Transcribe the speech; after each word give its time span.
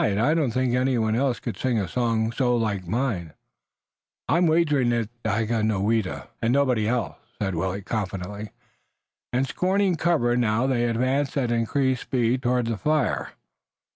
I 0.01 0.15
do 0.33 0.41
not 0.41 0.51
think 0.53 0.73
any 0.73 0.97
one 0.97 1.15
else 1.15 1.39
could 1.39 1.55
sing 1.57 1.77
a 1.77 1.87
song 1.87 2.31
so 2.31 2.55
like 2.57 2.87
my 2.87 3.17
own." 3.17 3.33
"I'm 4.27 4.47
wagering 4.47 4.89
that 4.89 4.97
it's 5.01 5.13
Daganoweda 5.23 6.27
and 6.41 6.51
nobody 6.51 6.87
else," 6.87 7.17
said 7.39 7.53
Willet 7.53 7.85
confidently, 7.85 8.49
and 9.31 9.45
scorning 9.45 9.97
cover 9.97 10.35
now 10.35 10.65
they 10.65 10.85
advanced 10.89 11.37
at 11.37 11.51
increased 11.51 12.01
speed 12.01 12.41
toward 12.41 12.65
the 12.65 12.77
fire. 12.77 13.33